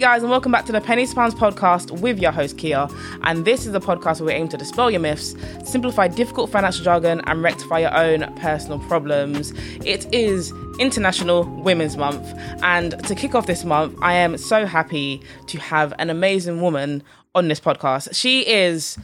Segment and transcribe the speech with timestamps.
[0.00, 2.86] guys, and welcome back to the to Pounds podcast with your host Kia.
[3.22, 6.84] And this is a podcast where we aim to dispel your myths, simplify difficult financial
[6.84, 9.52] jargon, and rectify your own personal problems.
[9.84, 12.32] It is International Women's Month,
[12.62, 17.02] and to kick off this month, I am so happy to have an amazing woman
[17.34, 18.14] on this podcast.
[18.14, 18.98] She is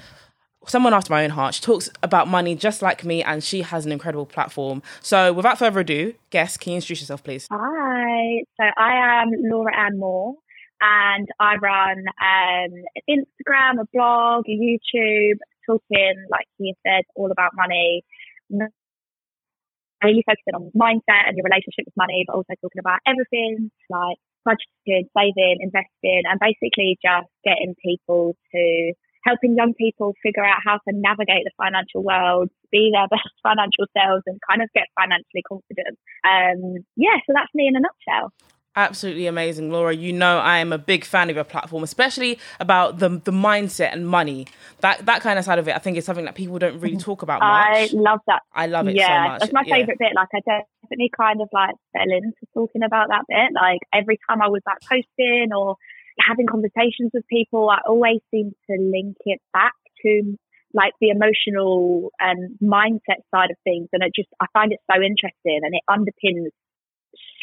[0.68, 1.56] someone after my own heart.
[1.56, 4.80] She talks about money just like me, and she has an incredible platform.
[5.00, 7.48] So, without further ado, guest, can you introduce yourself, please?
[7.50, 10.36] Hi, so I am Laura Ann Moore
[10.84, 12.72] and I run um,
[13.08, 18.04] Instagram, a blog, a YouTube, talking, like you said, all about money.
[18.50, 24.18] Really focusing on mindset and your relationship with money, but also talking about everything like
[24.44, 28.92] budgeting, saving, investing, and basically just getting people to
[29.24, 33.88] helping young people figure out how to navigate the financial world, be their best financial
[33.96, 35.96] selves, and kind of get financially confident.
[36.28, 38.32] Um, yeah, so that's me in a nutshell.
[38.76, 39.94] Absolutely amazing, Laura.
[39.94, 43.92] You know I am a big fan of your platform, especially about the the mindset
[43.92, 44.46] and money.
[44.80, 46.96] That that kind of side of it, I think is something that people don't really
[46.96, 47.76] talk about much.
[47.76, 48.42] I love that.
[48.52, 49.40] I love it yeah, so much.
[49.40, 49.76] That's my Yeah.
[49.76, 50.12] favourite bit.
[50.16, 53.52] Like I definitely kind of like fell into talking about that bit.
[53.54, 55.76] Like every time I was like posting or
[56.18, 60.36] having conversations with people, I always seem to link it back to
[60.72, 63.88] like the emotional and mindset side of things.
[63.92, 66.50] And it just, I find it so interesting and it underpins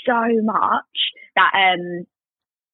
[0.06, 1.00] so much
[1.36, 2.06] that, um,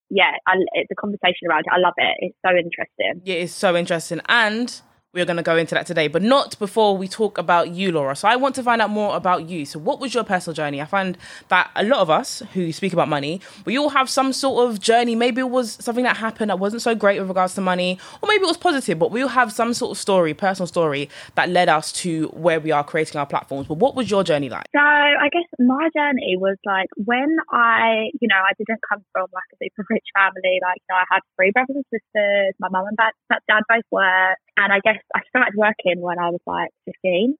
[0.09, 0.55] yeah, I,
[0.89, 2.15] the conversation around it, I love it.
[2.19, 3.21] It's so interesting.
[3.23, 4.21] Yeah, it's so interesting.
[4.27, 4.81] And
[5.17, 8.15] we're going to go into that today, but not before we talk about you, Laura.
[8.15, 9.65] So I want to find out more about you.
[9.65, 10.81] So, what was your personal journey?
[10.81, 11.17] I find
[11.49, 14.79] that a lot of us who speak about money, we all have some sort of
[14.79, 15.15] journey.
[15.15, 18.27] Maybe it was something that happened that wasn't so great with regards to money, or
[18.27, 21.49] maybe it was positive, but we all have some sort of story, personal story that
[21.49, 23.67] led us to where we are creating our platforms.
[23.67, 24.65] But what was your journey like?
[24.75, 29.27] So I guess my journey was like when I, you know, I didn't come from
[29.33, 30.59] like a super rich family.
[30.61, 32.53] Like, you know, I had three brothers and sisters.
[32.59, 33.13] My mum and dad,
[33.49, 37.35] dad both work, and I guess I started working when I was like 15.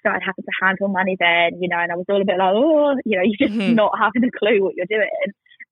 [0.00, 2.52] Started having to handle money then, you know, and I was all a bit like,
[2.54, 3.66] oh, you know, you're just Mhm.
[3.66, 5.10] not having a clue what you're doing.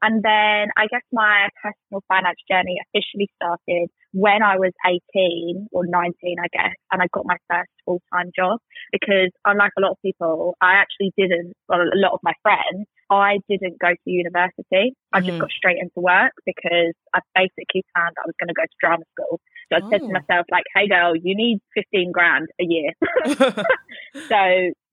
[0.03, 5.87] And then I guess my personal finance journey officially started when I was 18 or
[5.87, 8.59] 19, I guess, and I got my first full time job
[8.93, 12.87] because unlike a lot of people, I actually didn't, well, a lot of my friends,
[13.11, 14.95] I didn't go to university.
[15.13, 15.41] I just Mhm.
[15.41, 19.05] got straight into work because I basically planned I was going to go to drama
[19.15, 19.41] school.
[19.73, 20.07] So I said Oh.
[20.07, 22.93] to myself, like, hey girl, you need 15 grand a year.
[24.31, 24.39] so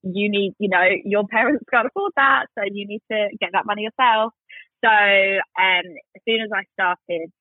[0.04, 2.46] you need, you know, your parents can't afford that.
[2.58, 4.34] So you need to get that money yourself.
[4.84, 5.86] So um,
[6.16, 7.32] as soon as I started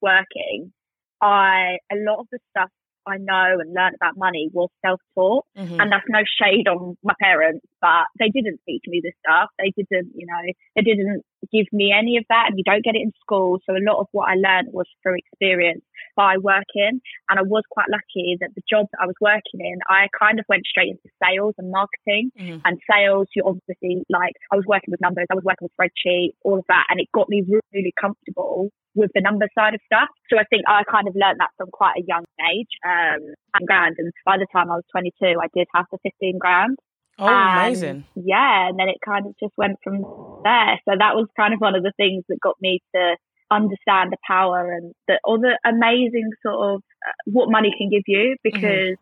[0.00, 0.72] working,
[1.20, 2.70] I, a lot of the stuff
[3.06, 5.44] I know and learned about money was self-taught.
[5.56, 5.80] Mhm.
[5.80, 9.50] And that's no shade on my parents, but they didn't teach me this stuff.
[9.58, 11.22] They didn't, you know, they didn't
[11.52, 13.60] give me any of that and you don't get it in school.
[13.64, 15.84] So a lot of what I learned was through experience
[16.16, 17.00] by working.
[17.28, 20.38] And I was quite lucky that the job that I was working in, I kind
[20.40, 22.62] of went straight into sales and marketing Mhm.
[22.64, 23.28] and sales.
[23.36, 26.64] You obviously like, I was working with numbers, I was working with spreadsheets, all of
[26.68, 26.86] that.
[26.90, 30.08] And it got me really, really comfortable with the number side of stuff.
[30.30, 32.72] So I think I kind of learned that from quite a young age.
[32.84, 33.20] Um,
[33.54, 33.96] and grand.
[33.98, 36.76] And by the time I was 22, I did have the 15 grand.
[37.18, 38.04] Oh, And, amazing.
[38.14, 40.02] Yeah, and then it kind of just went from
[40.44, 40.78] there.
[40.86, 43.16] So that was kind of one of the things that got me to
[43.50, 48.36] understand the power and the other amazing sort of uh, what money can give you
[48.42, 48.96] because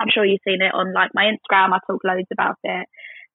[0.00, 1.72] I'm sure you've seen it on like my Instagram.
[1.72, 2.86] I talk loads about it.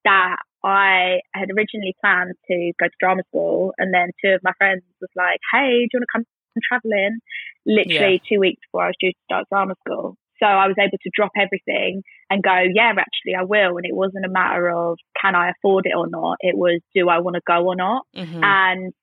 [0.03, 4.51] That I had originally planned to go to drama school, and then two of my
[4.57, 6.25] friends was like, "Hey, do you want to come
[6.69, 7.19] traveling?"
[7.65, 10.15] Literally two weeks before I was due to start drama school.
[10.41, 12.01] So I was able to drop everything
[12.31, 13.77] and go, yeah, actually I will.
[13.77, 16.37] And it wasn't a matter of can I afford it or not.
[16.39, 18.07] It was do I want to go or not.
[18.15, 18.43] Mhm.
[18.43, 18.93] And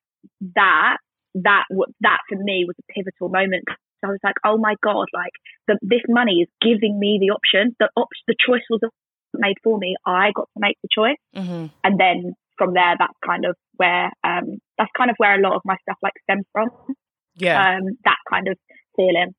[0.55, 0.97] that
[1.35, 1.63] that
[2.01, 3.63] that for me was a pivotal moment.
[4.01, 5.33] So I was like, oh my god, like
[5.67, 7.75] the, this money is giving me the option.
[7.79, 8.79] The op- the choice was
[9.33, 9.95] made for me.
[10.05, 11.69] I got to make the choice, Mhm.
[11.83, 15.55] and then from there, that's kind of where um that's kind of where a lot
[15.55, 16.69] of my stuff like stems from.
[17.35, 17.75] Yeah.
[17.77, 18.57] Um, that kind of
[18.95, 19.33] feeling.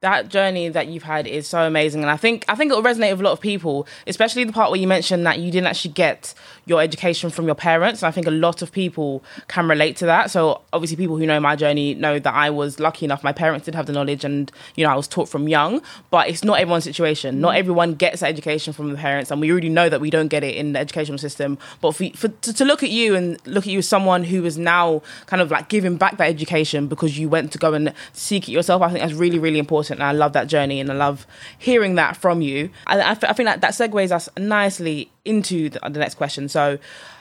[0.00, 2.00] That journey that you've had is so amazing.
[2.00, 4.52] And i think i think it will resonate with a lot of people especially the
[4.52, 6.32] part where you mentioned that you didn't actually get
[6.64, 8.02] your education from your parents.
[8.02, 10.30] And i think a lot of people can relate to that.
[10.30, 13.66] So obviously people who know my journey know that i was lucky enough my parents
[13.66, 16.58] did have the knowledge and you know i was taught from young but it's not
[16.58, 17.40] everyone's situation.
[17.40, 19.30] Not everyone gets that education from the parents.
[19.30, 21.58] And we already know that we don't get it in the educational system.
[21.80, 24.44] But for, for to, to look at you and look at you as someone who
[24.44, 27.92] is now kind of like giving back that education because you went to go and
[28.12, 30.90] seek it yourself i think that's really really important and i love that journey and
[30.90, 31.26] i love
[31.58, 35.80] hearing that from you i, I, I think that that segues us nicely into the,
[35.80, 36.78] the next question so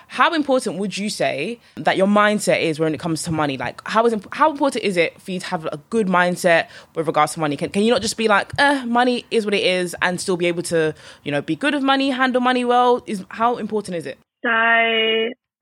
[0.09, 3.57] how important would you say that your mindset is when it comes to money?
[3.57, 7.05] Like, how is how important is it for you to have a good mindset with
[7.05, 7.55] regards to money?
[7.55, 10.35] Can, can you not just be like, eh, money is what it is, and still
[10.35, 13.03] be able to, you know, be good with money, handle money well?
[13.05, 14.17] Is how important is it?
[14.43, 14.49] So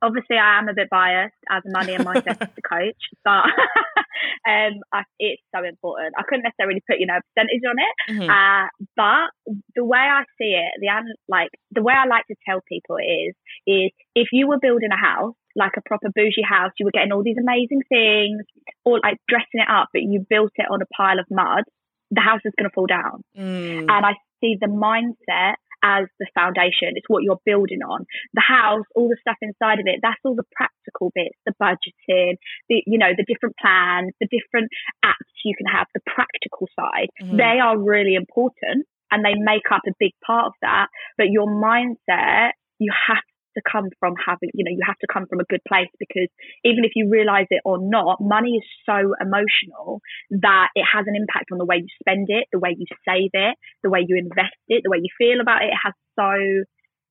[0.01, 2.39] obviously I am a bit biased as a money and mindset
[2.69, 3.43] coach, but
[4.49, 6.15] um, I, it's so important.
[6.17, 8.29] I couldn't necessarily put you know a percentage on it, mm-hmm.
[8.29, 10.89] uh, but the way I see it, the
[11.27, 13.35] like the way I like to tell people is
[13.65, 17.11] is if you were building a house like a proper bougie house, you were getting
[17.11, 18.45] all these amazing things,
[18.85, 21.63] or like dressing it up, but you built it on a pile of mud,
[22.11, 23.23] the house is going to fall down.
[23.35, 23.89] Mm.
[23.89, 25.55] And I see the mindset
[25.87, 26.99] as the foundation.
[26.99, 28.03] It's what you're building on.
[28.33, 32.35] The house, all the stuff inside of it, that's all the practical bits, the budgeting,
[32.67, 34.67] the, you know, the different plans, the different
[35.05, 37.07] apps you can have, the practical side.
[37.23, 37.37] Mm-hmm.
[37.37, 40.87] They are really important and they make up a big part of that.
[41.17, 43.23] But your mindset, you have
[43.57, 46.29] to come from having, you know, you have to come from a good place because
[46.63, 49.99] even if you realize it or not, money is so emotional
[50.29, 53.33] that it has an impact on the way you spend it, the way you save
[53.33, 55.73] it, the way you invest it, the way you feel about it.
[55.73, 56.31] It has so,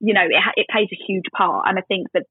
[0.00, 1.66] you know, it, it plays a huge part.
[1.66, 2.24] And I think that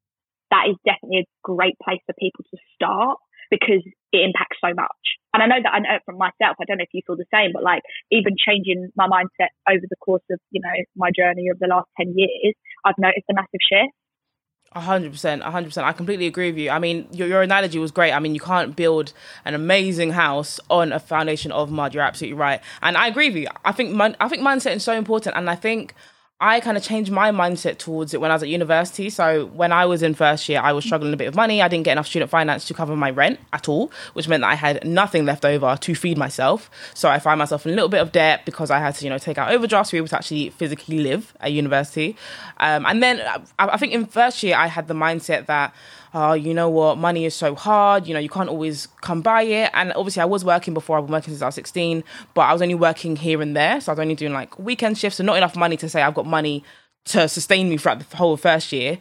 [0.51, 3.19] that is definitely a great place for people to start
[3.51, 5.06] because it impacts so much.
[5.33, 6.57] And I know that I know it from myself.
[6.57, 9.83] I don't know if you feel the same, but like even changing my mindset over
[9.83, 13.35] the course of, you know, my journey of the last 10 years, I've noticed a
[13.35, 13.94] massive shift
[14.73, 15.88] hundred percent, hundred percent.
[15.88, 16.69] I completely agree with you.
[16.69, 18.12] I mean, your your analogy was great.
[18.12, 19.13] I mean, you can't build
[19.45, 21.94] an amazing house on a foundation of mud.
[21.94, 23.47] You're absolutely right, and I agree with you.
[23.63, 25.95] I think I think mindset is so important, and I think
[26.41, 29.09] I kind of changed my mindset towards it when I was at university.
[29.09, 31.61] So when I was in first year, I was struggling a bit with money.
[31.61, 34.49] I didn't get enough student finance to cover my rent at all, which meant that
[34.49, 36.69] I had nothing left over to feed myself.
[36.93, 39.09] So I find myself in a little bit of debt because I had to, you
[39.09, 42.17] know, take out overdrafts to be able to actually physically live at university.
[42.57, 45.73] Um, and then I, I think in first year, I had the mindset that
[46.15, 49.41] oh, you know what, money is so hard, you know, you can't always come by
[49.44, 49.69] it.
[49.73, 52.53] And obviously, I was working before, I've been working since I was 16, but I
[52.53, 53.81] was only working here and there.
[53.81, 56.13] So I was only doing like weekend shifts and not enough money to say I've
[56.13, 56.63] got money
[57.07, 58.97] to sustain me throughout the whole first year.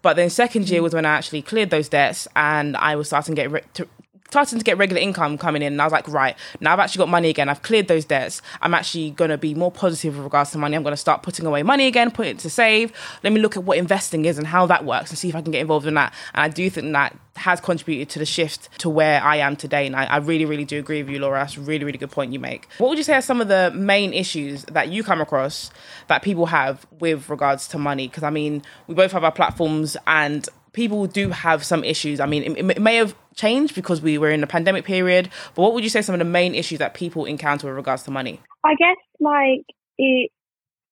[0.00, 0.84] But then second year mm.
[0.84, 3.86] was when I actually cleared those debts and I was starting to get re- to,
[4.34, 5.74] starting to get regular income coming in.
[5.74, 7.48] And I was like, right, now I've actually got money again.
[7.48, 8.42] I've cleared those debts.
[8.60, 10.74] I'm actually going to be more positive with regards to money.
[10.76, 12.92] I'm going to start putting away money again, put it to save.
[13.22, 15.40] Let me look at what investing is and how that works and see if I
[15.40, 16.12] can get involved in that.
[16.34, 19.86] And I do think that has contributed to the shift to where I am today.
[19.86, 21.38] And I, I really, really do agree with you, Laura.
[21.38, 22.66] That's a really, really good point you make.
[22.78, 25.70] What would you say are some of the main issues that you come across
[26.08, 28.08] that people have with regards to money?
[28.08, 32.20] Because I mean, we both have our platforms and people do have some issues.
[32.20, 35.62] I mean, it, it, may have changed because we were in the pandemic period, but
[35.62, 38.10] what would you say some of the main issues that people encounter with regards to
[38.10, 38.40] money?
[38.64, 39.64] I guess, like,
[39.96, 40.30] it,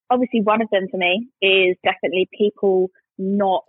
[0.09, 3.65] obviously, one of them for me is definitely people not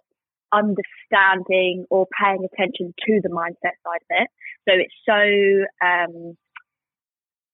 [0.54, 4.30] understanding or paying attention to the mindset side of it.
[4.70, 6.38] So it's so, um,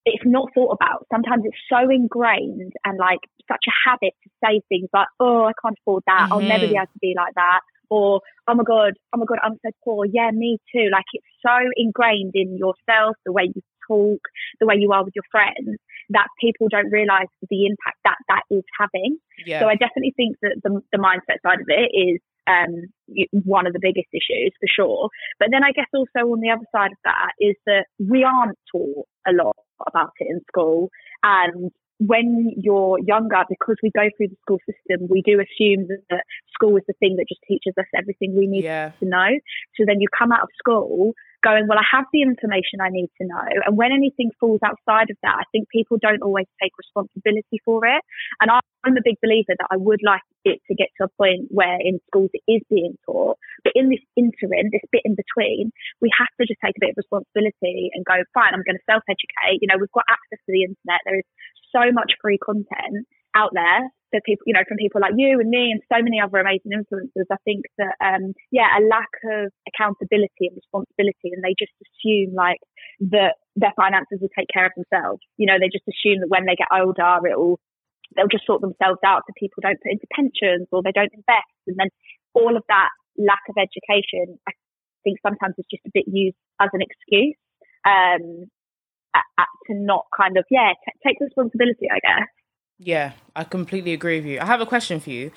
[0.05, 1.07] it's not thought about.
[1.11, 5.53] Sometimes it's so ingrained and like such a habit to say things like, oh, I
[5.61, 6.23] can't afford that.
[6.23, 6.33] Mm-hmm.
[6.33, 9.39] I'll never be able to be like that or oh my god, oh my god,
[9.43, 10.05] I'm so poor.
[10.05, 10.89] Yeah, me too.
[10.91, 14.21] Like it's so ingrained in yourself, the way you talk,
[14.59, 15.77] the way you are with your friends,
[16.09, 19.17] that people don't realise the impact that that is having.
[19.45, 19.61] Yeah.
[19.61, 22.89] So I definitely think that the, the mindset side of it is um,
[23.43, 25.09] one of the biggest issues for sure.
[25.39, 28.57] But then I guess also on the other side of that is that we aren't
[28.71, 29.55] taught a lot
[29.87, 30.89] about it in school,
[31.23, 36.23] and when you're younger, because we go through the school system, we do assume that
[36.53, 38.91] school is the thing that just teaches us everything we need yeah.
[38.99, 39.29] to know.
[39.75, 41.13] So then you come out of school
[41.43, 43.47] going, well, I have the information I need to know.
[43.65, 47.85] And when anything falls outside of that, I think people don't always take responsibility for
[47.85, 48.03] it.
[48.41, 51.47] And I'm a big believer that I would like it to get to a point
[51.51, 53.37] where in schools it is being taught.
[53.63, 56.95] But in this interim, this bit in between, we have to just take a bit
[56.95, 59.63] of responsibility and go, fine, I'm going to self educate.
[59.63, 61.03] You know, we've got access to the internet.
[61.03, 61.27] There is
[61.71, 65.49] so much free content out there that people, you know, from people like you and
[65.49, 69.53] me and so many other amazing influencers, I think that, um, yeah, a lack of
[69.69, 72.57] accountability and responsibility, and they just assume like
[73.13, 75.21] that their finances will take care of themselves.
[75.37, 77.59] You know, they just assume that when they get older, it'll
[78.17, 79.29] they'll just sort themselves out.
[79.29, 81.93] So people don't put into pensions or they don't invest, and then
[82.33, 84.57] all of that lack of education, I
[85.03, 87.37] think sometimes is just a bit used as an excuse.
[87.85, 88.49] Um,
[89.15, 92.27] at, at, to not kind of yeah t- take responsibility, I guess.
[92.79, 94.39] Yeah, I completely agree with you.
[94.39, 95.31] I have a question for you.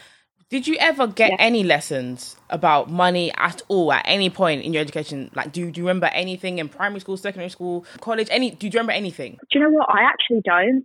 [0.49, 1.37] Did you ever get yeah.
[1.39, 5.31] any lessons about money at all at any point in your education?
[5.35, 8.29] Like, do, do you remember anything in primary school, secondary school, college?
[8.31, 8.51] Any?
[8.51, 9.39] Do you remember anything?
[9.51, 9.89] Do you know what?
[9.89, 10.85] I actually don't.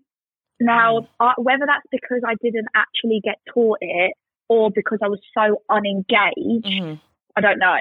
[0.60, 1.08] Now, mm.
[1.20, 4.14] I, whether that's because I didn't actually get taught it
[4.50, 6.94] or because I was so unengaged, mm-hmm.
[7.36, 7.78] I don't know.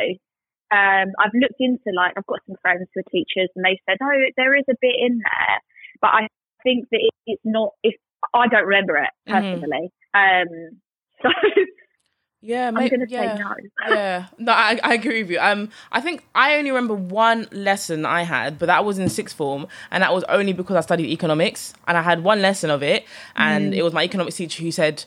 [0.71, 3.99] Um, I've looked into like I've got some friends who are teachers, and they said,
[4.03, 5.59] "Oh, there is a bit in there,"
[6.01, 6.29] but I
[6.63, 7.71] think that it, it's not.
[7.83, 7.95] If
[8.35, 9.61] I don't remember it Mm-hmm.
[9.61, 10.81] personally, um,
[11.23, 11.29] so
[12.43, 13.37] Yeah, I'm to yeah.
[13.37, 13.91] say no.
[13.91, 15.39] yeah, no, I, I agree with you.
[15.41, 19.37] Um, I think I only remember one lesson I had, but that was in sixth
[19.37, 22.83] form, and that was only because I studied economics, and I had one lesson of
[22.83, 23.05] it,
[23.37, 23.77] and Mm.
[23.77, 25.05] it was my economics teacher who said,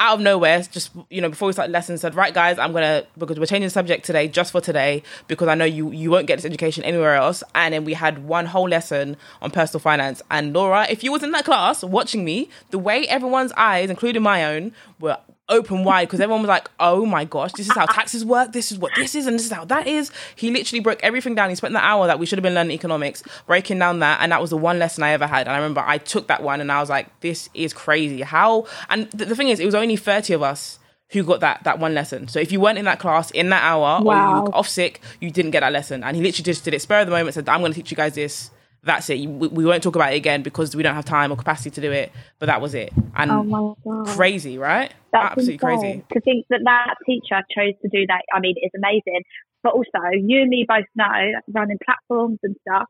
[0.00, 3.04] out of nowhere, just you know, before we started lessons, said, "Right, guys, I'm gonna
[3.16, 6.26] because we're changing the subject today, just for today, because I know you you won't
[6.26, 10.22] get this education anywhere else." And then we had one whole lesson on personal finance.
[10.30, 14.22] And Laura, if you was in that class watching me, the way everyone's eyes, including
[14.22, 17.86] my own, were open wide because everyone was like, "Oh my gosh, this is how
[17.98, 18.52] taxes work.
[18.52, 21.34] This is what this is, and this is how that is." He literally broke everything
[21.34, 21.48] down.
[21.50, 24.32] He spent the hour that we should have been learning economics breaking down that, and
[24.32, 25.46] that was the one lesson I ever had.
[25.46, 28.66] And I remember I took that one, and I was like, "This is crazy." How?
[28.90, 30.78] And th- the thing is, it was only thirty of us
[31.10, 32.28] who got that that one lesson.
[32.28, 34.42] So if you weren't in that class in that hour or you Wow.
[34.42, 36.04] were off sick, you didn't get that lesson.
[36.04, 37.34] And he literally just did it spur of the moment.
[37.34, 38.50] Said, "I'm going to teach you guys this."
[38.84, 39.26] That's it.
[39.26, 41.80] We, we won't talk about it again because we don't have time or capacity to
[41.80, 42.12] do it.
[42.38, 42.92] But that was it.
[43.16, 44.92] And Oh my god, crazy, right?
[45.12, 45.78] That's Absolutely insane.
[45.80, 46.04] crazy.
[46.12, 49.22] To think that that teacher chose to do that, I mean, it's amazing.
[49.62, 52.84] But also, you and me both know, running platforms and stuff,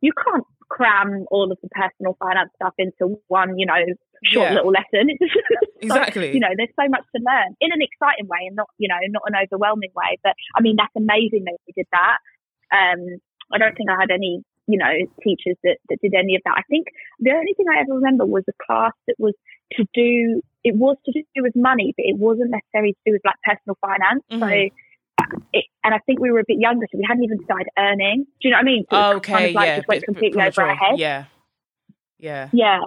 [0.00, 3.78] you can't cram all of the personal finance stuff into one, you know,
[4.24, 4.54] short Yeah.
[4.56, 5.08] little lesson.
[5.80, 6.34] Exactly.
[6.34, 8.98] you know, there's so much to learn in an exciting way and not, you know,
[9.10, 10.18] not an overwhelming way.
[10.24, 12.18] But I mean, that's amazing that you did that.
[12.74, 12.98] Um,
[13.52, 14.92] I don't think I had any, you know,
[15.24, 16.54] teachers that, that did any of that.
[16.58, 16.86] I think
[17.18, 19.34] the only thing I ever remember was a class that was
[19.72, 23.22] to do, it was to do with money, but it wasn't necessarily to do with
[23.24, 24.22] like personal finance.
[24.30, 24.40] Mhm.
[24.40, 24.74] So,
[25.52, 28.26] it, and I think we were a bit younger, so we hadn't even started earning.
[28.40, 28.84] Do you know what I mean?
[28.90, 29.76] So it okay, kind of like yeah.
[29.76, 30.98] just went completely over our head.
[30.98, 31.24] Yeah.
[32.18, 32.48] Yeah.
[32.52, 32.80] Yeah.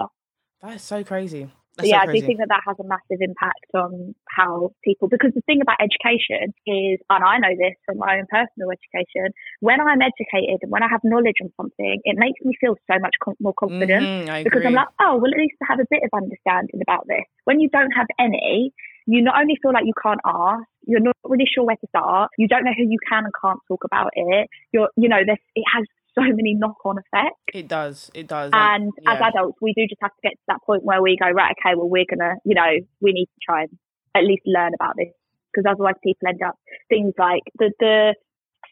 [0.62, 1.50] That is so crazy.
[1.78, 5.08] That's yeah, so I do think that that has a massive impact on how people,
[5.08, 9.32] because the thing about education is, and I know this from my own personal education,
[9.62, 13.00] when I'm educated and when I have knowledge on something, it makes me feel so
[13.00, 15.80] much com- more confident Mhm, I because I'm like, oh, well, at least I have
[15.80, 17.24] a bit of understanding about this.
[17.46, 18.74] When you don't have any,
[19.08, 22.32] you not only feel like you can't ask, you're not really sure where to start.
[22.38, 24.50] You don't know who you can and can't talk about it.
[24.72, 27.40] You're, you know, this it has so many knock-on effects.
[27.54, 28.12] It does.
[28.14, 28.52] It does.
[28.54, 29.30] And as yeah.
[29.30, 31.76] adults, we do just have to get to that point where we go, right, okay,
[31.76, 33.78] well, we're gonna, you know, we need to try and
[34.16, 35.08] at least learn about this
[35.52, 36.56] because otherwise people end up
[36.90, 38.16] things like the the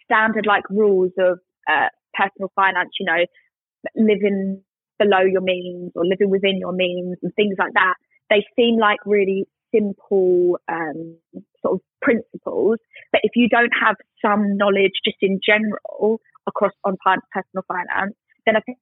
[0.05, 3.25] standard like rules of uh, personal finance, you know,
[3.95, 4.61] living
[4.97, 7.95] below your means or living within your means and things like that.
[8.29, 11.17] They seem like really simple um,
[11.61, 12.77] sort of principles,
[13.11, 16.19] but if you don't have some knowledge just in general
[16.49, 18.15] across on personal finance,
[18.45, 18.77] then I think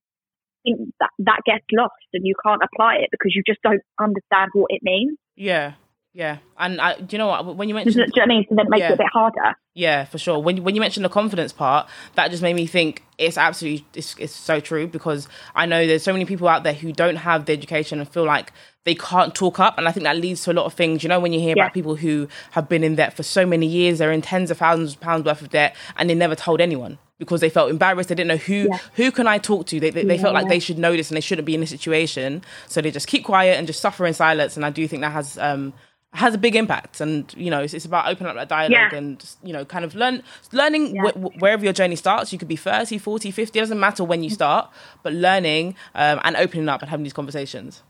[1.00, 4.72] that that gets lost and you can't apply it because you just don't understand what
[4.72, 5.18] it means.
[5.36, 5.74] Yeah.
[6.18, 6.38] Yeah.
[6.58, 7.56] And I, do you know what?
[7.56, 8.46] When you Do you mentioned know what I mean?
[8.50, 8.90] So that makes Yeah.
[8.90, 9.54] it a bit harder.
[9.76, 10.40] Yeah, for sure.
[10.40, 14.16] When when you mentioned the confidence part, that just made me think it's absolutely it's,
[14.18, 17.46] it's so true because I know there's so many people out there who don't have
[17.46, 18.52] the education and feel like
[18.84, 21.04] they can't talk up, and I think that leads to a lot of things.
[21.04, 21.66] You know, when you hear Yeah.
[21.66, 24.58] about people who have been in debt for so many years, they're in tens of
[24.58, 28.10] thousands of pounds worth of debt, and they never told anyone because they felt embarrassed.
[28.10, 28.80] They didn't know who Yeah.
[28.96, 29.80] who can I talk to.
[29.80, 30.50] They they, they felt like Yeah.
[30.56, 33.24] they should know this and they shouldn't be in this situation, so they just keep
[33.26, 34.56] quiet and just suffer in silence.
[34.58, 35.74] And I do think that has um
[36.18, 38.98] has a big impact and you know it's, it's about opening up that dialogue Yeah.
[38.98, 40.22] and you know kind of learn
[40.52, 41.04] learning Yeah.
[41.12, 44.04] wh- wh- wherever your journey starts you could be 30 40 50 it doesn't matter
[44.04, 44.70] when you start
[45.04, 47.84] but learning um, and opening up and having these conversations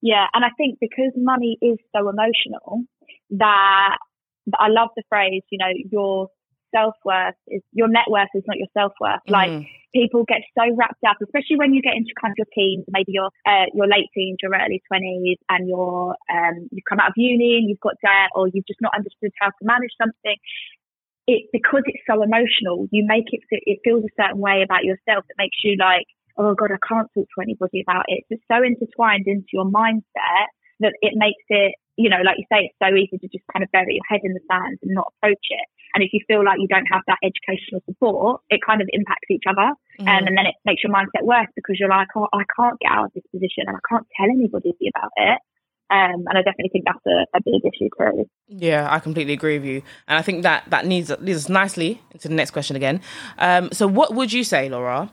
[0.00, 2.82] Yeah, and I think because money is so emotional
[3.30, 3.98] that
[4.58, 6.28] I love the phrase, you know, your
[6.74, 9.20] self worth is your net worth is not your self worth.
[9.28, 9.66] Like.
[9.92, 13.12] People get so wrapped up, especially when you get into kind of your teens, maybe
[13.12, 17.16] your uh, your late teens, your early twenties, and you're um, you've come out of
[17.16, 20.36] uni and you've got debt, or you've just not understood how to manage something.
[21.26, 25.24] It because it's so emotional, you make it it feels a certain way about yourself
[25.28, 26.06] that makes you like,
[26.36, 28.24] oh god, I can't talk to anybody about it.
[28.30, 32.70] It's so intertwined into your mindset that it makes it, you know, like you say,
[32.70, 35.12] it's so easy to just kind of bury your head in the sand and not
[35.16, 35.66] approach it.
[35.94, 39.28] And if you feel like you don't have that educational support, it kind of impacts
[39.30, 39.76] each other.
[40.00, 40.08] Mm-hmm.
[40.08, 42.90] Um, and then it makes your mindset worse because you're like, oh, I can't get
[42.90, 45.38] out of this position and I can't tell anybody about it.
[45.92, 48.24] Um, and I definitely think that's a, a big issue too.
[48.48, 52.00] Yeah, I completely agree with you, and I think that that needs leads us nicely
[52.12, 53.02] into the next question again.
[53.36, 55.10] Um, so, what would you say, Laura,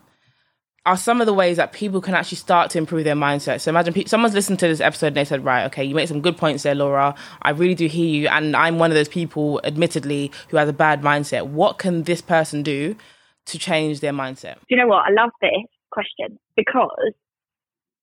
[0.86, 3.60] are some of the ways that people can actually start to improve their mindset?
[3.60, 6.08] So, imagine pe- someone's listened to this episode and they said, "Right, okay, you make
[6.08, 7.14] some good points there, Laura.
[7.42, 10.72] I really do hear you, and I'm one of those people, admittedly, who has a
[10.72, 11.48] bad mindset.
[11.48, 12.96] What can this person do
[13.46, 15.06] to change their mindset?" Do you know what?
[15.06, 15.52] I love this
[15.90, 17.12] question because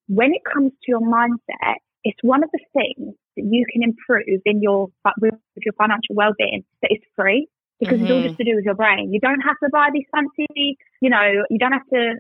[0.08, 4.42] when it comes to your mindset, it's one of the things that you can improve
[4.46, 7.48] in your with your financial well-being that is free
[7.80, 8.04] because mm-hmm.
[8.04, 8.28] it's all mm-hmm.
[8.28, 9.14] just to do with your brain.
[9.14, 12.16] You don't have to buy these fancy, you know, you don't have to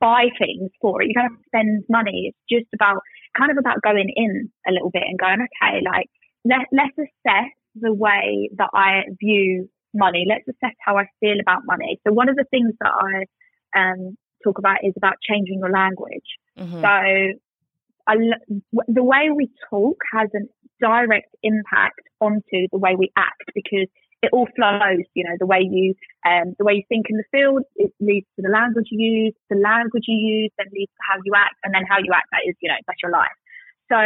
[0.00, 1.08] buy things for it.
[1.08, 2.32] You don't have to spend money.
[2.32, 3.00] It's just about
[3.36, 6.06] kind of about going in a little bit and going, okay, like
[6.44, 10.24] let, let's assess the way that I view money.
[10.28, 12.00] Let's assess how I feel about money.
[12.06, 16.28] So one of the things that I um, talk about is about changing your language.
[16.58, 16.80] Mm-hmm.
[16.80, 16.88] So
[18.06, 18.16] I,
[18.88, 20.40] the way we talk has a
[20.80, 23.86] direct impact onto the way we act because
[24.22, 25.04] it all flows.
[25.14, 25.94] You know, the way you
[26.26, 29.34] um, the way you think in the field it leads to the language you use.
[29.50, 32.28] The language you use then leads to how you act, and then how you act
[32.32, 33.36] that is you know that's your life.
[33.90, 33.98] So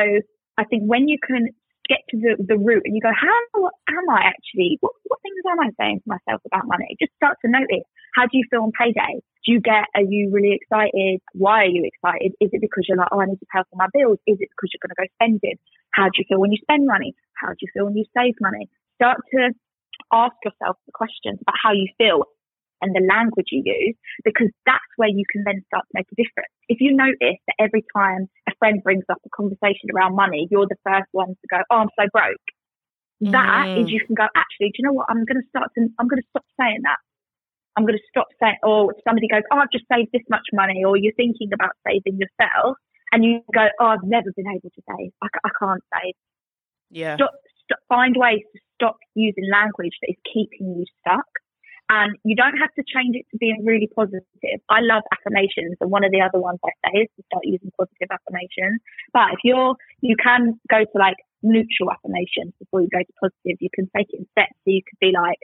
[0.58, 1.52] I think when you can
[1.88, 4.78] get to the, the root and you go, how am I actually?
[4.80, 6.96] What, what things am I saying to myself about money?
[6.98, 7.86] Just start to notice.
[8.14, 9.22] How do you feel on payday?
[9.46, 11.22] Do you get, are you really excited?
[11.32, 12.34] Why are you excited?
[12.42, 14.18] Is it because you're like, oh, I need to pay for my bills?
[14.26, 15.58] Is it because you're going to go spend it?
[15.94, 17.14] How do you feel when you spend money?
[17.38, 18.68] How do you feel when you save money?
[18.98, 19.54] Start to
[20.12, 22.24] ask yourself the questions about how you feel
[22.82, 26.16] and the language you use, because that's where you can then start to make a
[26.16, 26.52] difference.
[26.68, 30.68] If you notice that every time a friend brings up a conversation around money, you're
[30.68, 32.46] the first one to go, Oh, I'm so broke.
[33.32, 33.82] That mm.
[33.82, 35.06] is you can go, actually, do you know what?
[35.08, 37.00] I'm going to start to, I'm going to stop saying that.
[37.76, 40.84] I'm going to stop saying, or somebody goes, Oh, I've just saved this much money,
[40.84, 42.76] or you're thinking about saving yourself.
[43.12, 45.12] And you go, Oh, I've never been able to save.
[45.22, 46.14] I, I can't save.
[46.90, 47.16] Yeah.
[47.16, 47.32] Stop,
[47.64, 51.26] stop, find ways to stop using language that is keeping you stuck.
[51.88, 54.26] And you don't have to change it to being really positive.
[54.68, 57.70] I love affirmations, and one of the other ones I say is to start using
[57.78, 58.82] positive affirmations.
[59.14, 61.14] But if you're, you can go to like
[61.46, 63.62] neutral affirmations before you go to positive.
[63.62, 64.58] You can take it in steps.
[64.66, 65.38] So you could be like,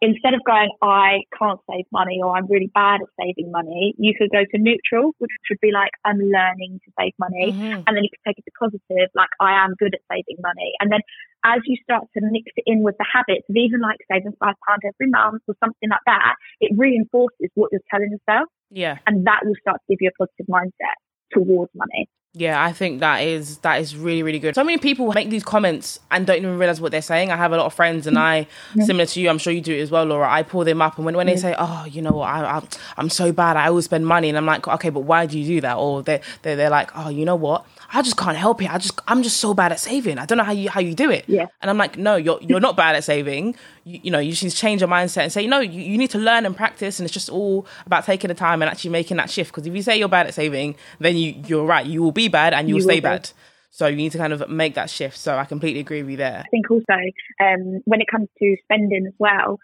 [0.00, 4.14] instead of going, I can't save money or I'm really bad at saving money, you
[4.16, 7.52] could go to neutral, which would be like, I'm learning to save money.
[7.52, 7.82] Mm-hmm.
[7.86, 10.72] And then you could take it to positive, like, I am good at saving money.
[10.80, 11.00] And then
[11.44, 14.54] as you start to mix it in with the habits of even like saving five
[14.66, 18.48] pounds every month or something like that, it reinforces what you're telling yourself.
[18.70, 18.98] Yeah.
[19.06, 20.98] And that will start to give you a positive mindset
[21.32, 22.08] towards money.
[22.34, 24.54] Yeah, I think that is that is really really good.
[24.54, 27.30] So many people make these comments and don't even realize what they're saying.
[27.30, 28.84] I have a lot of friends, and I, yeah.
[28.84, 30.30] similar to you, I'm sure you do it as well, Laura.
[30.30, 32.62] I pull them up, and when, when they say, "Oh, you know what, I, I
[32.96, 35.44] I'm so bad, I always spend money," and I'm like, "Okay, but why do you
[35.44, 38.62] do that?" Or they they they're like, "Oh, you know what, I just can't help
[38.62, 38.72] it.
[38.72, 40.18] I just I'm just so bad at saving.
[40.18, 41.24] I don't know how you how you do it.
[41.28, 41.46] Yeah.
[41.60, 43.54] And I'm like, no, you're you're not bad at saving.
[43.84, 46.18] You, you know, you just change your mindset and say, no, you, you need to
[46.18, 49.28] learn and practice, and it's just all about taking the time and actually making that
[49.28, 49.52] shift.
[49.52, 51.84] Because if you say you're bad at saving, then you you're right.
[51.84, 53.30] You will be bad and you, you stay bad.
[53.74, 55.16] So you need to kind of make that shift.
[55.16, 56.42] So I completely agree with you there.
[56.44, 56.92] I think also
[57.40, 59.58] um, when it comes to spending as well,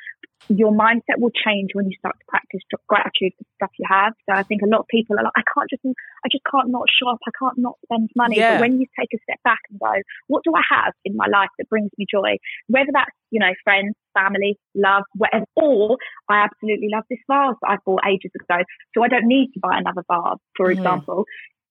[0.49, 4.15] your mindset will change when you start to practice gratitude for stuff you have.
[4.29, 6.71] So I think a lot of people are like, I can't just, I just can't
[6.71, 7.19] not shop.
[7.27, 8.39] I can't not spend money.
[8.39, 8.55] Yeah.
[8.55, 9.93] But when you take a step back and go,
[10.29, 12.37] what do I have in my life that brings me joy?
[12.69, 17.71] Whether that's, you know, friends, family, love, whatever, or I absolutely love this vase that
[17.71, 18.63] I bought ages ago.
[18.95, 20.79] So I don't need to buy another vase, for mm-hmm.
[20.79, 21.25] example.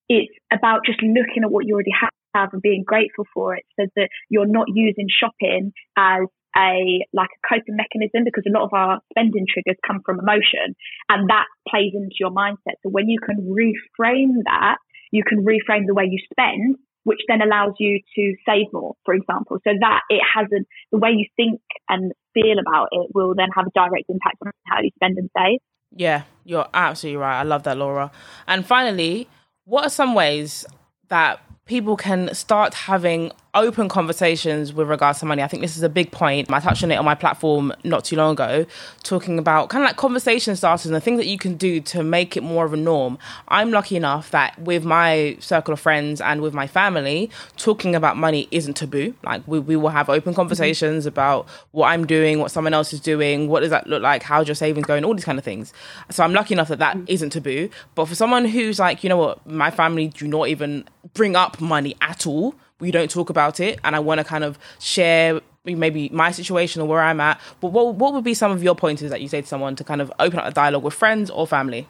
[0.09, 2.11] It's about just looking at what you already have
[2.53, 6.21] and being grateful for it so that you're not using shopping as
[6.57, 10.75] a like a coping mechanism because a lot of our spending triggers come from emotion
[11.09, 12.81] and that plays into your mindset.
[12.81, 14.77] So when you can reframe that,
[15.11, 19.13] you can reframe the way you spend, which then allows you to save more, for
[19.13, 19.57] example.
[19.63, 23.49] So that it has a, the way you think and feel about it will then
[23.55, 25.59] have a direct impact on how you spend and save.
[25.95, 27.39] Yeah, you're absolutely right.
[27.39, 28.11] I love that, Laura.
[28.47, 29.29] And finally,
[29.63, 30.65] what are some ways
[31.07, 35.41] that people can start having open conversations with regards to money.
[35.41, 36.51] I think this is a big point.
[36.51, 38.65] I touched on it on my platform not too long ago,
[39.03, 42.03] talking about kind of like conversation starters and the things that you can do to
[42.03, 43.17] make it more of a norm.
[43.47, 48.17] I'm lucky enough that with my circle of friends and with my family, talking about
[48.17, 49.15] money isn't taboo.
[49.23, 51.09] Like we, we will have open conversations mm-hmm.
[51.09, 54.47] about what I'm doing, what someone else is doing, what does that look like, how's
[54.47, 55.73] your savings going, all these kind of things.
[56.11, 57.23] So I'm lucky enough that that mm-hmm.
[57.23, 57.69] not taboo.
[57.95, 61.59] But for someone who's like, you know what, my family do not even bring up
[61.61, 65.41] money at all we don't talk about it and I want to kind of share
[65.65, 67.39] maybe my situation or where I'm at.
[67.59, 69.83] But what what would be some of your pointers that you say to someone to
[69.83, 71.87] kind of open up a dialogue with friends or family?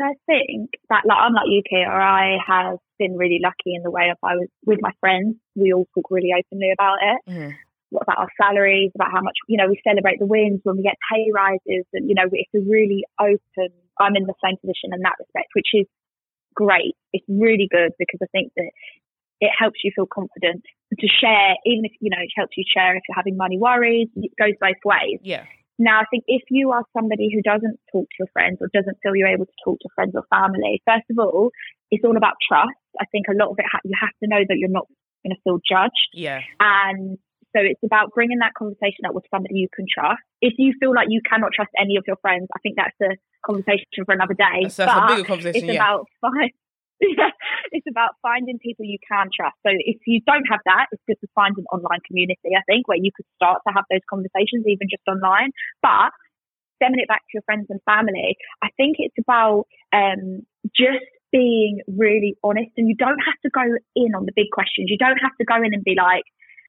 [0.00, 3.90] I think that like I'm like UK or I have been really lucky in the
[3.90, 7.30] way of I was with my friends, we all talk really openly about it.
[7.30, 7.50] Mm-hmm.
[7.90, 10.82] What about our salaries, about how much, you know, we celebrate the wins when we
[10.82, 14.94] get pay rises and, you know, it's a really open I'm in the same position
[14.94, 15.86] in that respect, which is
[16.54, 16.94] great.
[17.12, 18.70] It's really good because I think that
[19.40, 20.64] it helps you feel confident
[20.98, 24.08] to share, even if, you know, it helps you share if you're having money worries.
[24.16, 25.20] It goes both ways.
[25.22, 25.44] Yeah.
[25.78, 28.98] Now, I think if you are somebody who doesn't talk to your friends or doesn't
[29.00, 31.50] feel you're able to talk to friends or family, first of all,
[31.92, 32.74] it's all about trust.
[33.00, 34.88] I think a lot of it, ha- you have to know that you're not
[35.22, 36.10] going to feel judged.
[36.14, 36.40] Yeah.
[36.58, 37.18] And
[37.56, 40.20] so it's about bringing that conversation up with somebody you can trust.
[40.40, 43.16] If you feel like you cannot trust any of your friends, I think that's a
[43.44, 44.68] conversation for another day.
[44.68, 45.64] So that's a bigger conversation.
[45.64, 45.80] It's yeah.
[45.80, 46.52] about find,
[47.00, 47.32] yeah,
[47.72, 49.56] it's about finding people you can trust.
[49.64, 52.52] So if you don't have that, it's good to find an online community.
[52.52, 55.56] I think where you could start to have those conversations, even just online.
[55.80, 56.12] But
[56.76, 60.44] stemming it back to your friends and family, I think it's about um,
[60.76, 62.76] just being really honest.
[62.76, 63.64] And you don't have to go
[63.96, 64.92] in on the big questions.
[64.92, 66.24] You don't have to go in and be like,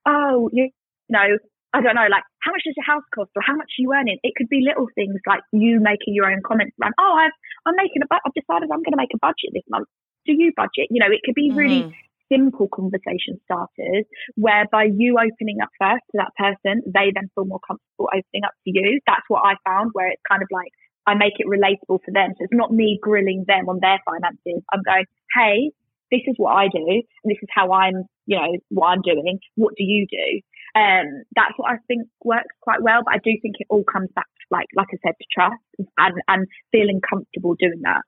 [0.10, 1.38] oh, you, you know,
[1.74, 3.94] I don't know, like how much does your house cost or how much are you
[3.94, 4.18] earning?
[4.26, 7.36] It could be little things like you making your own comments around, oh, I've
[7.70, 9.88] I'm making a bu- I've decided I'm going to make a budget this month.
[10.26, 10.90] Do you budget?
[10.90, 11.94] You know, it could be really Mhm.
[12.32, 17.62] simple conversation starters whereby you opening up first to that person, they then feel more
[17.66, 19.00] comfortable opening up to you.
[19.06, 20.72] That's what I found where it's kind of like
[21.08, 22.34] I make it relatable for them.
[22.38, 24.62] So it's not me grilling them on their finances.
[24.72, 25.72] I'm going, hey,
[26.12, 29.40] this is what I do, and this is how I'm, you know, what I'm doing.
[29.56, 30.42] What do you do?
[30.80, 33.02] Um, that's what I think works quite well.
[33.04, 35.62] But I do think it all comes back, like, like I said, to trust
[35.98, 38.02] and and feeling comfortable doing that.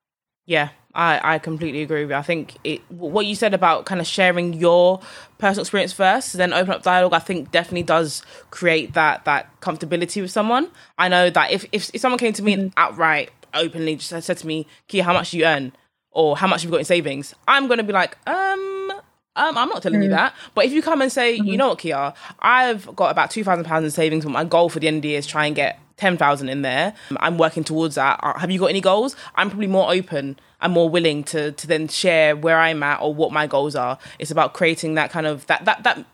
[0.45, 2.15] Yeah, I, I completely agree with you.
[2.15, 4.99] I think it, what you said about kind of sharing your
[5.37, 10.21] personal experience first, then open up dialogue, I think definitely does create that that comfortability
[10.21, 10.69] with someone.
[10.97, 14.37] I know that if, if, if someone came to me and outright, openly just said
[14.37, 15.73] to me, Kia, how much do you earn?
[16.11, 17.33] Or how much you've got in savings?
[17.47, 18.91] I'm going to be like, um,
[19.37, 20.35] um, I'm not telling you that.
[20.53, 23.63] But if you come and say, you know what, Kia, I've got about two thousand
[23.63, 25.55] pounds in savings, but my goal for the end of the year is try and
[25.55, 26.93] get ten thousand in there.
[27.17, 28.19] I'm working towards that.
[28.21, 29.15] Uh, Have you got any goals?
[29.35, 30.37] I'm probably more open.
[30.59, 33.97] I'm more willing to to then share where I'm at or what my goals are.
[34.19, 36.05] It's about creating that kind of that that that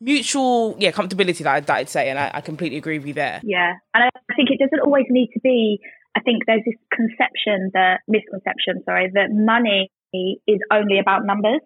[0.00, 3.14] mutual yeah comfortability that, I, that I'd say, and I, I completely agree with you
[3.14, 3.40] there.
[3.44, 3.74] Yeah.
[3.92, 5.78] And I think it doesn't always need to be,
[6.16, 11.60] I think there's this conception that, misconception, sorry, that money is only about numbers.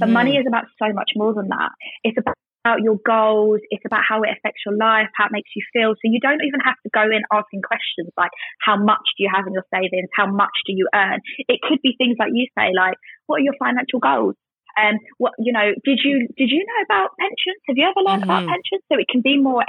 [0.00, 1.70] But money is about so much more than that.
[2.04, 3.60] It's about your goals.
[3.70, 5.94] It's about how it affects your life, how it makes you feel.
[5.94, 9.30] So you don't even have to go in asking questions like, how much do you
[9.32, 10.10] have in your savings?
[10.12, 11.20] How much do you earn?
[11.48, 14.34] It could be things like you say, like, what are your financial goals?
[14.76, 15.72] Um, what you know?
[15.88, 17.62] Did you did you know about pensions?
[17.68, 18.52] Have you ever learned about Mhm.
[18.52, 18.82] pensions?
[18.92, 19.64] So it can be more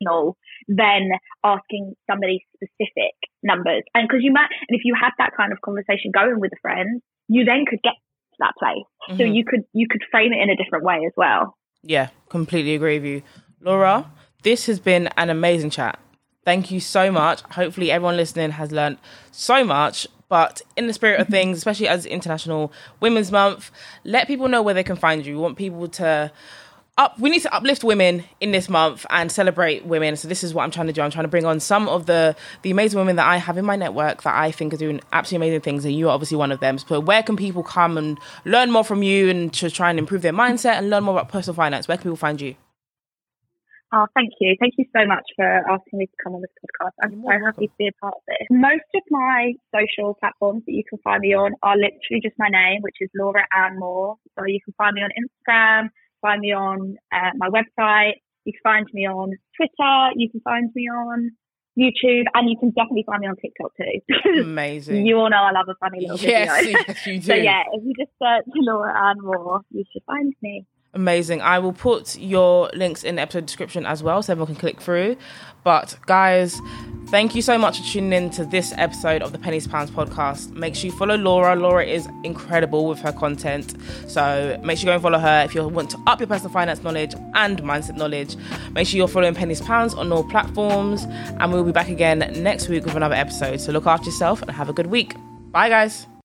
[0.00, 0.36] educational
[0.68, 1.10] than
[1.44, 3.82] asking somebody specific numbers.
[3.94, 6.60] And because you might, and if you had that kind of conversation going with a
[6.60, 8.84] friend, you then could get to that place.
[9.16, 9.34] So Mhm.
[9.34, 11.56] you could you could frame it in a different way as well.
[11.82, 13.22] Yeah, completely agree with you.
[13.60, 14.10] Laura,
[14.42, 15.98] this has been an amazing chat.
[16.44, 17.42] Thank you so much.
[17.52, 18.98] Hopefully, everyone listening has learned
[19.30, 20.06] so much.
[20.28, 23.72] But in the spirit of things, especially as International Women's Month,
[24.04, 25.34] let people know where they can find you.
[25.34, 26.30] We want people to
[27.00, 27.18] up.
[27.18, 30.16] We need to uplift women in this month and celebrate women.
[30.16, 31.00] So this is what I'm trying to do.
[31.00, 33.64] I'm trying to bring on some of the the amazing women that I have in
[33.64, 36.60] my network that I think are doing absolutely amazing things, and you're obviously one of
[36.60, 36.78] them.
[36.78, 40.22] So where can people come and learn more from you and to try and improve
[40.22, 41.88] their mindset and learn more about personal finance?
[41.88, 42.54] Where can people find you?
[43.92, 44.54] Oh, thank you.
[44.60, 46.92] Thank you so much for asking me to come on this podcast.
[47.02, 48.46] I'm so happy to be a part of it.
[48.48, 52.46] Most of my social platforms that you can find me on are literally just my
[52.48, 54.16] name, which is Laura Ann Moore.
[54.38, 55.88] So you can find me on Instagram,
[56.20, 60.70] find me on uh, my website, you can find me on Twitter, you can find
[60.74, 61.30] me on
[61.78, 64.40] YouTube, and you can definitely find me on TikTok too.
[64.42, 65.06] Amazing.
[65.06, 66.80] you all know I love a funny little yes, video.
[66.88, 67.22] yes, you do.
[67.22, 70.66] so yeah, if you just search Laura Ann Moore, you should find me.
[70.92, 71.40] Amazing.
[71.40, 74.80] I will put your links in the episode description as well so everyone can click
[74.80, 75.16] through.
[75.62, 76.60] But guys,
[77.10, 80.50] thank you so much for tuning in to this episode of the Pennies Pounds podcast.
[80.50, 81.54] Make sure you follow Laura.
[81.54, 83.76] Laura is incredible with her content.
[84.08, 86.52] So make sure you go and follow her if you want to up your personal
[86.52, 88.34] finance knowledge and mindset knowledge.
[88.72, 91.04] Make sure you're following Pennies Pounds on all platforms.
[91.04, 93.60] And we'll be back again next week with another episode.
[93.60, 95.14] So look after yourself and have a good week.
[95.52, 96.10] Bye guys.